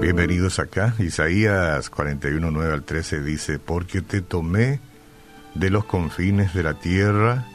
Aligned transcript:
Bienvenidos 0.00 0.58
acá. 0.58 0.94
Isaías 0.98 1.90
41, 1.90 2.50
9 2.50 2.72
al 2.72 2.82
13 2.82 3.22
dice, 3.22 3.58
porque 3.58 4.00
te 4.00 4.20
tomé 4.20 4.80
de 5.54 5.70
los 5.70 5.84
confines 5.84 6.52
de 6.54 6.62
la 6.62 6.74
tierra 6.74 7.46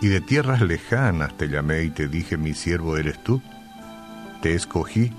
y 0.00 0.08
de 0.08 0.20
tierras 0.20 0.62
lejanas 0.62 1.36
te 1.36 1.48
llamé 1.48 1.82
y 1.82 1.90
te 1.90 2.08
dije, 2.08 2.36
mi 2.36 2.54
siervo 2.54 2.96
eres 2.96 3.22
tú. 3.22 3.42
Te 4.42 4.54
escogí 4.54 5.12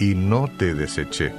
y 0.00 0.14
no 0.14 0.48
te 0.48 0.74
deseché. 0.74 1.32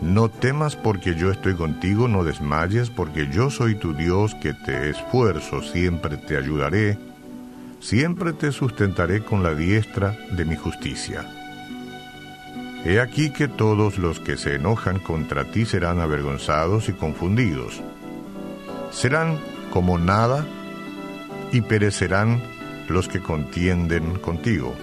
No 0.00 0.28
temas 0.28 0.76
porque 0.76 1.14
yo 1.14 1.30
estoy 1.30 1.54
contigo, 1.54 2.06
no 2.06 2.22
desmayes 2.22 2.90
porque 2.90 3.28
yo 3.32 3.50
soy 3.50 3.74
tu 3.74 3.94
Dios 3.94 4.34
que 4.36 4.52
te 4.52 4.90
esfuerzo, 4.90 5.62
siempre 5.62 6.16
te 6.18 6.36
ayudaré, 6.36 6.98
siempre 7.86 8.32
te 8.32 8.50
sustentaré 8.50 9.22
con 9.22 9.44
la 9.44 9.54
diestra 9.54 10.18
de 10.32 10.44
mi 10.44 10.56
justicia. 10.56 11.24
He 12.84 13.00
aquí 13.00 13.30
que 13.30 13.46
todos 13.46 13.98
los 13.98 14.18
que 14.18 14.36
se 14.36 14.56
enojan 14.56 14.98
contra 14.98 15.44
ti 15.52 15.64
serán 15.64 16.00
avergonzados 16.00 16.88
y 16.88 16.94
confundidos. 16.94 17.80
Serán 18.90 19.38
como 19.72 19.98
nada 19.98 20.44
y 21.52 21.60
perecerán 21.60 22.42
los 22.88 23.06
que 23.06 23.20
contienden 23.20 24.18
contigo. 24.18 24.74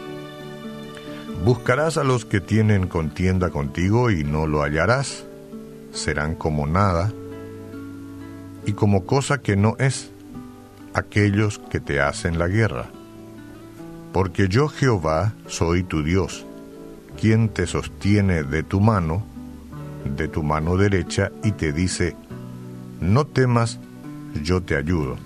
Buscarás 1.43 1.97
a 1.97 2.05
los 2.05 2.23
que 2.23 2.39
tienen 2.39 2.87
contienda 2.87 3.49
contigo 3.49 4.11
y 4.11 4.23
no 4.23 4.47
lo 4.47 4.61
hallarás. 4.61 5.25
Serán 5.91 6.35
como 6.35 6.67
nada 6.67 7.11
y 8.65 8.71
como 8.71 9.05
cosa 9.05 9.39
que 9.39 9.57
no 9.57 9.75
es 9.77 10.13
aquellos 10.93 11.59
que 11.59 11.79
te 11.79 11.99
hacen 11.99 12.39
la 12.39 12.47
guerra. 12.47 12.89
Porque 14.13 14.47
yo 14.47 14.69
Jehová 14.69 15.33
soy 15.47 15.83
tu 15.83 16.03
Dios, 16.03 16.45
quien 17.19 17.49
te 17.49 17.67
sostiene 17.67 18.43
de 18.43 18.63
tu 18.63 18.79
mano, 18.79 19.25
de 20.05 20.27
tu 20.27 20.43
mano 20.43 20.77
derecha, 20.77 21.31
y 21.43 21.51
te 21.51 21.73
dice, 21.73 22.15
no 23.01 23.25
temas, 23.25 23.79
yo 24.43 24.61
te 24.61 24.77
ayudo. 24.77 25.17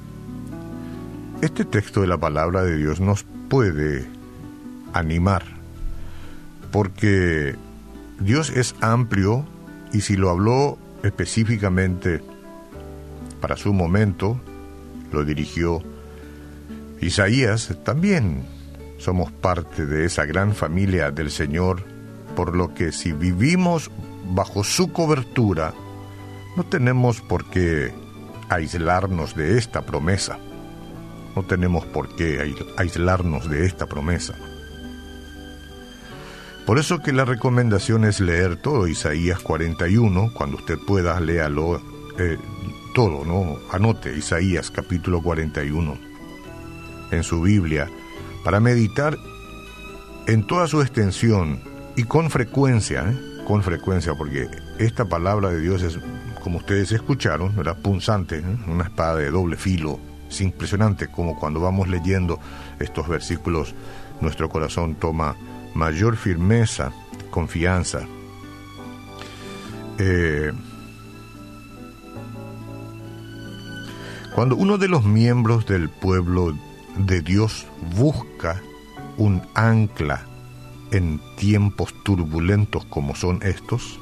Este 1.41 1.65
texto 1.65 2.01
de 2.01 2.07
la 2.07 2.17
palabra 2.17 2.63
de 2.63 2.77
Dios 2.77 2.99
nos 2.99 3.25
puede 3.49 4.07
animar 4.93 5.57
porque 6.71 7.55
Dios 8.19 8.49
es 8.49 8.75
amplio 8.81 9.45
y 9.93 10.01
si 10.01 10.15
lo 10.15 10.29
habló 10.29 10.77
específicamente 11.03 12.21
para 13.41 13.55
su 13.55 13.73
momento, 13.73 14.39
lo 15.11 15.23
dirigió 15.23 15.81
Isaías, 17.01 17.75
también 17.83 18.45
somos 18.97 19.31
parte 19.31 19.85
de 19.85 20.05
esa 20.05 20.25
gran 20.25 20.53
familia 20.53 21.11
del 21.11 21.31
Señor, 21.31 21.83
por 22.35 22.55
lo 22.55 22.73
que 22.73 22.91
si 22.91 23.11
vivimos 23.11 23.89
bajo 24.25 24.63
su 24.63 24.91
cobertura, 24.91 25.73
no 26.55 26.63
tenemos 26.63 27.21
por 27.21 27.49
qué 27.49 27.93
aislarnos 28.49 29.35
de 29.35 29.57
esta 29.57 29.81
promesa. 29.85 30.39
No 31.35 31.43
tenemos 31.43 31.85
por 31.85 32.15
qué 32.15 32.53
aislarnos 32.77 33.49
de 33.49 33.65
esta 33.65 33.85
promesa. 33.85 34.33
Por 36.65 36.79
eso 36.79 36.99
que 36.99 37.13
la 37.13 37.25
recomendación 37.25 38.03
es 38.03 38.19
leer 38.19 38.57
todo 38.57 38.87
Isaías 38.87 39.39
41, 39.39 40.33
cuando 40.33 40.57
usted 40.57 40.77
pueda, 40.85 41.19
léalo 41.19 41.81
eh, 42.17 42.37
todo, 42.93 43.23
¿no? 43.23 43.57
Anote 43.71 44.17
Isaías 44.17 44.71
capítulo 44.71 45.21
41 45.21 45.97
en 47.11 47.23
su 47.23 47.41
Biblia 47.41 47.87
para 48.43 48.59
meditar 48.59 49.17
en 50.27 50.45
toda 50.45 50.67
su 50.67 50.81
extensión 50.81 51.59
y 51.95 52.03
con 52.03 52.29
frecuencia, 52.29 53.09
¿eh? 53.09 53.43
con 53.45 53.63
frecuencia, 53.63 54.13
porque 54.15 54.47
esta 54.77 55.05
palabra 55.05 55.49
de 55.49 55.61
Dios 55.61 55.81
es, 55.81 55.99
como 56.43 56.57
ustedes 56.57 56.91
escucharon, 56.91 57.57
era 57.59 57.75
punzante, 57.75 58.39
¿eh? 58.39 58.57
una 58.67 58.83
espada 58.83 59.15
de 59.15 59.31
doble 59.31 59.55
filo, 59.55 59.99
es 60.29 60.41
impresionante 60.41 61.07
como 61.07 61.39
cuando 61.39 61.59
vamos 61.59 61.87
leyendo 61.87 62.39
estos 62.79 63.07
versículos, 63.07 63.73
nuestro 64.21 64.49
corazón 64.49 64.95
toma 64.95 65.35
mayor 65.73 66.17
firmeza, 66.17 66.91
confianza. 67.29 68.01
Eh, 69.99 70.51
cuando 74.35 74.55
uno 74.55 74.77
de 74.77 74.87
los 74.87 75.03
miembros 75.03 75.65
del 75.65 75.89
pueblo 75.89 76.53
de 76.97 77.21
Dios 77.21 77.65
busca 77.95 78.61
un 79.17 79.41
ancla 79.53 80.25
en 80.91 81.19
tiempos 81.37 81.93
turbulentos 82.03 82.85
como 82.85 83.15
son 83.15 83.39
estos, 83.43 83.99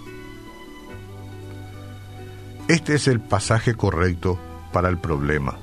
este 2.68 2.96
es 2.96 3.08
el 3.08 3.20
pasaje 3.20 3.76
correcto 3.76 4.40
para 4.74 4.90
el 4.90 4.98
problema. 4.98 5.58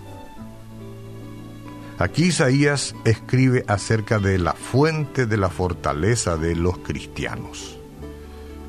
Aquí 1.99 2.27
Isaías 2.27 2.95
escribe 3.05 3.65
acerca 3.69 4.19
de 4.19 4.39
la 4.39 4.55
fuente 4.55 5.27
de 5.27 5.37
la 5.37 5.51
fortaleza 5.51 6.37
de 6.37 6.57
los 6.57 6.79
cristianos. 6.79 7.79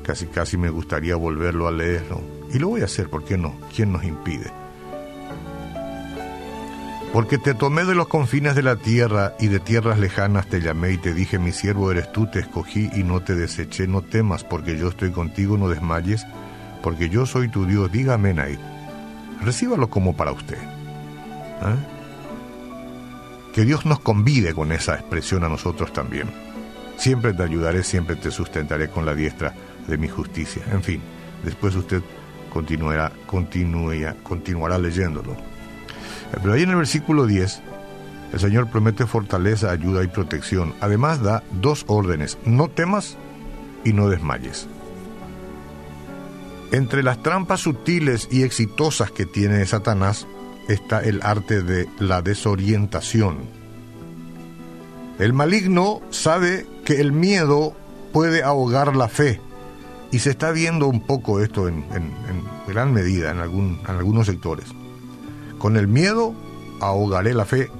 Casi 0.02 0.26
casi 0.26 0.56
me 0.56 0.68
gustaría 0.68 1.16
volverlo 1.16 1.66
a 1.66 1.72
leer, 1.72 2.04
Y 2.52 2.58
lo 2.58 2.68
voy 2.68 2.82
a 2.82 2.84
hacer, 2.84 3.08
¿por 3.08 3.24
qué 3.24 3.38
no? 3.38 3.56
¿Quién 3.74 3.92
nos 3.92 4.04
impide? 4.04 4.63
Porque 7.14 7.38
te 7.38 7.54
tomé 7.54 7.84
de 7.84 7.94
los 7.94 8.08
confines 8.08 8.56
de 8.56 8.64
la 8.64 8.74
tierra 8.74 9.34
y 9.38 9.46
de 9.46 9.60
tierras 9.60 10.00
lejanas 10.00 10.48
te 10.48 10.60
llamé 10.60 10.90
y 10.90 10.98
te 10.98 11.14
dije, 11.14 11.38
mi 11.38 11.52
siervo 11.52 11.92
eres 11.92 12.10
tú, 12.10 12.26
te 12.26 12.40
escogí 12.40 12.90
y 12.92 13.04
no 13.04 13.20
te 13.20 13.36
deseché, 13.36 13.86
no 13.86 14.02
temas, 14.02 14.42
porque 14.42 14.76
yo 14.76 14.88
estoy 14.88 15.12
contigo, 15.12 15.56
no 15.56 15.68
desmayes, 15.68 16.26
porque 16.82 17.08
yo 17.08 17.24
soy 17.24 17.48
tu 17.48 17.66
Dios, 17.66 17.92
dígame 17.92 18.30
ahí. 18.40 18.58
Recíbalo 19.42 19.88
como 19.90 20.16
para 20.16 20.32
usted. 20.32 20.58
¿Eh? 20.58 21.76
Que 23.54 23.64
Dios 23.64 23.86
nos 23.86 24.00
convide 24.00 24.52
con 24.52 24.72
esa 24.72 24.94
expresión 24.94 25.44
a 25.44 25.48
nosotros 25.48 25.92
también. 25.92 26.28
Siempre 26.96 27.32
te 27.32 27.44
ayudaré, 27.44 27.84
siempre 27.84 28.16
te 28.16 28.32
sustentaré 28.32 28.88
con 28.88 29.06
la 29.06 29.14
diestra 29.14 29.54
de 29.86 29.96
mi 29.98 30.08
justicia. 30.08 30.64
En 30.72 30.82
fin, 30.82 31.00
después 31.44 31.76
usted 31.76 32.02
continuará, 32.52 33.12
continuará, 33.28 34.16
continuará 34.24 34.78
leyéndolo. 34.78 35.53
Pero 36.40 36.54
ahí 36.54 36.62
en 36.62 36.70
el 36.70 36.76
versículo 36.76 37.26
10, 37.26 37.60
el 38.32 38.40
Señor 38.40 38.68
promete 38.68 39.06
fortaleza, 39.06 39.70
ayuda 39.70 40.02
y 40.02 40.08
protección. 40.08 40.74
Además 40.80 41.22
da 41.22 41.42
dos 41.60 41.84
órdenes, 41.86 42.38
no 42.44 42.68
temas 42.68 43.16
y 43.84 43.92
no 43.92 44.08
desmayes. 44.08 44.66
Entre 46.72 47.02
las 47.02 47.22
trampas 47.22 47.60
sutiles 47.60 48.28
y 48.32 48.42
exitosas 48.42 49.10
que 49.12 49.26
tiene 49.26 49.64
Satanás 49.64 50.26
está 50.68 51.00
el 51.00 51.20
arte 51.22 51.62
de 51.62 51.88
la 52.00 52.22
desorientación. 52.22 53.38
El 55.18 55.32
maligno 55.32 56.00
sabe 56.10 56.66
que 56.84 57.00
el 57.00 57.12
miedo 57.12 57.76
puede 58.12 58.42
ahogar 58.42 58.96
la 58.96 59.08
fe 59.08 59.40
y 60.10 60.18
se 60.18 60.30
está 60.30 60.50
viendo 60.50 60.88
un 60.88 61.00
poco 61.00 61.40
esto 61.40 61.68
en, 61.68 61.84
gran 62.66 62.92
medida 62.92 63.30
en, 63.30 63.38
algunos 63.38 64.26
sectores. 64.26 64.66
Con 65.64 65.78
el 65.78 65.88
miedo 65.88 66.34
ahogaré 66.82 67.32
la 67.32 67.46
fe 67.46 67.70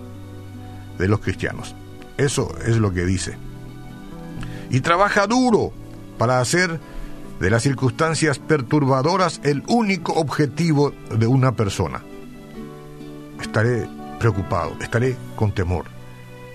de 0.96 1.06
los 1.06 1.20
cristianos. 1.20 1.74
Eso 2.16 2.56
es 2.64 2.78
lo 2.78 2.94
que 2.94 3.04
dice. 3.04 3.36
Y 4.70 4.80
trabaja 4.80 5.26
duro 5.26 5.70
para 6.16 6.40
hacer 6.40 6.80
de 7.40 7.50
las 7.50 7.62
circunstancias 7.62 8.38
perturbadoras 8.38 9.38
el 9.44 9.62
único 9.66 10.14
objetivo 10.14 10.94
de 11.14 11.26
una 11.26 11.52
persona 11.52 12.00
estaré 13.38 13.86
preocupado, 14.18 14.72
estaré 14.80 15.18
con 15.36 15.52
temor. 15.52 15.84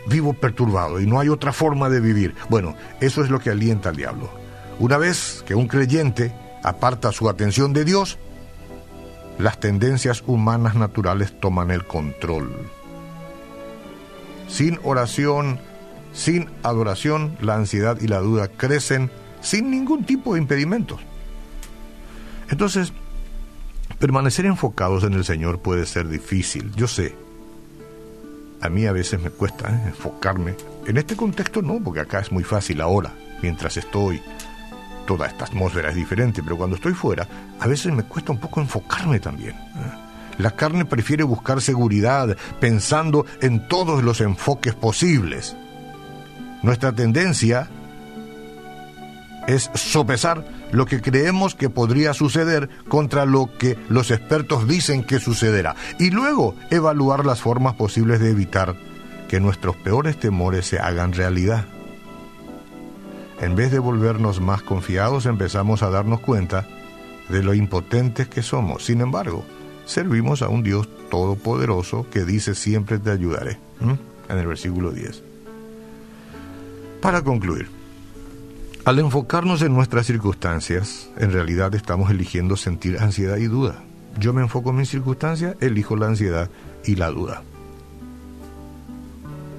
Vivo 0.07 0.33
perturbado 0.33 0.99
y 0.99 1.05
no 1.05 1.19
hay 1.19 1.29
otra 1.29 1.53
forma 1.53 1.89
de 1.89 1.99
vivir. 1.99 2.33
Bueno, 2.49 2.73
eso 3.01 3.23
es 3.23 3.29
lo 3.29 3.37
que 3.37 3.51
alienta 3.51 3.89
al 3.89 3.97
diablo. 3.97 4.31
Una 4.79 4.97
vez 4.97 5.43
que 5.45 5.53
un 5.53 5.67
creyente 5.67 6.33
aparta 6.63 7.11
su 7.11 7.29
atención 7.29 7.71
de 7.71 7.85
Dios, 7.85 8.17
las 9.39 9.59
tendencias 9.59 10.23
humanas 10.27 10.75
naturales 10.75 11.39
toman 11.39 11.71
el 11.71 11.85
control. 11.85 12.51
Sin 14.47 14.79
oración, 14.83 15.59
sin 16.13 16.49
adoración, 16.61 17.35
la 17.41 17.55
ansiedad 17.55 17.97
y 17.99 18.07
la 18.07 18.19
duda 18.19 18.47
crecen 18.47 19.09
sin 19.41 19.71
ningún 19.71 20.03
tipo 20.05 20.33
de 20.35 20.41
impedimentos. 20.41 20.99
Entonces, 22.49 22.93
Permanecer 23.99 24.45
enfocados 24.45 25.03
en 25.03 25.13
el 25.13 25.25
Señor 25.25 25.59
puede 25.59 25.85
ser 25.85 26.07
difícil, 26.07 26.71
yo 26.73 26.87
sé. 26.87 27.15
A 28.61 28.69
mí 28.69 28.85
a 28.85 28.93
veces 28.93 29.19
me 29.19 29.29
cuesta 29.29 29.69
¿eh? 29.69 29.87
enfocarme. 29.87 30.55
En 30.87 30.95
este 30.95 31.17
contexto 31.17 31.61
no, 31.61 31.81
porque 31.83 31.99
acá 31.99 32.19
es 32.19 32.31
muy 32.31 32.45
fácil 32.45 32.79
ahora, 32.79 33.13
mientras 33.41 33.75
estoy. 33.75 34.21
Toda 35.09 35.25
esta 35.25 35.45
atmósfera 35.45 35.89
es 35.89 35.95
diferente, 35.95 36.43
pero 36.43 36.55
cuando 36.55 36.75
estoy 36.75 36.93
fuera, 36.93 37.27
a 37.59 37.65
veces 37.65 37.91
me 37.91 38.03
cuesta 38.03 38.31
un 38.31 38.37
poco 38.37 38.61
enfocarme 38.61 39.19
también. 39.19 39.53
¿eh? 39.55 40.37
La 40.37 40.51
carne 40.51 40.85
prefiere 40.85 41.23
buscar 41.23 41.61
seguridad 41.61 42.37
pensando 42.59 43.25
en 43.41 43.67
todos 43.67 44.03
los 44.03 44.21
enfoques 44.21 44.75
posibles. 44.75 45.57
Nuestra 46.61 46.91
tendencia 46.91 47.71
es 49.47 49.71
sopesar 49.73 50.45
lo 50.71 50.85
que 50.85 51.01
creemos 51.01 51.55
que 51.55 51.71
podría 51.71 52.13
suceder 52.13 52.69
contra 52.87 53.25
lo 53.25 53.57
que 53.57 53.79
los 53.89 54.11
expertos 54.11 54.67
dicen 54.67 55.03
que 55.03 55.19
sucederá 55.19 55.75
y 55.97 56.11
luego 56.11 56.53
evaluar 56.69 57.25
las 57.25 57.41
formas 57.41 57.73
posibles 57.73 58.19
de 58.19 58.29
evitar 58.29 58.75
que 59.27 59.39
nuestros 59.39 59.75
peores 59.75 60.19
temores 60.19 60.67
se 60.67 60.77
hagan 60.77 61.13
realidad. 61.13 61.65
En 63.41 63.55
vez 63.55 63.71
de 63.71 63.79
volvernos 63.79 64.41
más 64.41 64.61
confiados, 64.61 65.25
empezamos 65.25 65.81
a 65.81 65.89
darnos 65.89 66.19
cuenta 66.19 66.67
de 67.29 67.41
lo 67.41 67.53
impotentes 67.53 68.27
que 68.27 68.41
somos. 68.41 68.85
Sin 68.85 68.99
embargo, 68.99 69.45
servimos 69.85 70.41
a 70.41 70.49
un 70.49 70.61
Dios 70.61 70.89
todopoderoso 71.09 72.05
que 72.09 72.25
dice 72.25 72.53
siempre 72.53 72.99
te 72.99 73.11
ayudaré. 73.11 73.57
En 73.81 74.37
el 74.37 74.45
versículo 74.45 74.91
10. 74.91 75.23
Para 77.01 77.23
concluir, 77.23 77.69
al 78.83 78.99
enfocarnos 78.99 79.61
en 79.61 79.73
nuestras 79.73 80.05
circunstancias, 80.05 81.09
en 81.17 81.31
realidad 81.31 81.73
estamos 81.75 82.11
eligiendo 82.11 82.57
sentir 82.57 82.99
ansiedad 82.99 83.37
y 83.37 83.45
duda. 83.45 83.83
Yo 84.19 84.33
me 84.33 84.41
enfoco 84.41 84.71
en 84.71 84.77
mis 84.77 84.89
circunstancias, 84.89 85.55
elijo 85.61 85.95
la 85.95 86.07
ansiedad 86.07 86.49
y 86.83 86.95
la 86.95 87.09
duda. 87.09 87.43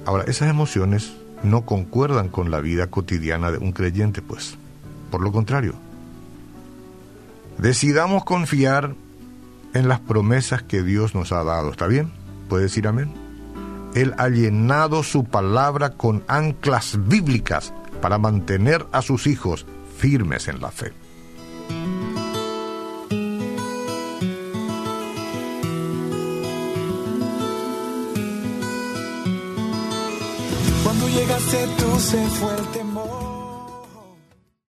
Ahora, 0.05 0.25
esas 0.27 0.49
emociones 0.49 1.13
no 1.43 1.65
concuerdan 1.65 2.29
con 2.29 2.51
la 2.51 2.61
vida 2.61 2.87
cotidiana 2.87 3.51
de 3.51 3.57
un 3.57 3.71
creyente, 3.71 4.21
pues. 4.21 4.57
Por 5.09 5.21
lo 5.21 5.31
contrario, 5.31 5.73
decidamos 7.57 8.23
confiar 8.23 8.95
en 9.73 9.87
las 9.87 9.99
promesas 9.99 10.63
que 10.63 10.83
Dios 10.83 11.15
nos 11.15 11.31
ha 11.31 11.43
dado. 11.43 11.71
¿Está 11.71 11.87
bien? 11.87 12.11
¿Puede 12.49 12.63
decir 12.63 12.87
amén? 12.87 13.13
Él 13.93 14.13
ha 14.17 14.29
llenado 14.29 15.03
su 15.03 15.25
palabra 15.25 15.91
con 15.91 16.23
anclas 16.27 16.97
bíblicas 17.07 17.73
para 18.01 18.17
mantener 18.17 18.85
a 18.91 19.01
sus 19.01 19.27
hijos 19.27 19.65
firmes 19.97 20.47
en 20.47 20.61
la 20.61 20.71
fe. 20.71 20.93
Llegaste 31.13 31.67
tú 31.77 31.99
se 31.99 32.29
fue 32.29 32.70